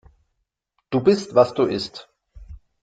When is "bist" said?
1.03-1.35